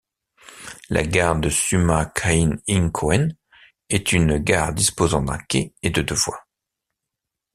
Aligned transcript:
La 0.89 1.03
gare 1.03 1.35
de 1.39 1.49
Sumakaihinkōen 1.49 3.35
est 3.89 4.11
une 4.13 4.37
gare 4.39 4.73
disposant 4.73 5.21
d'un 5.21 5.37
quai 5.37 5.75
et 5.83 5.91
de 5.91 6.01
deux 6.01 6.15
voies. 6.15 6.43